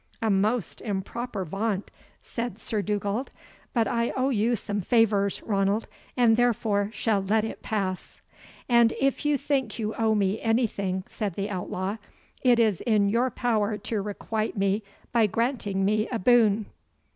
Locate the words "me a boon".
15.85-16.65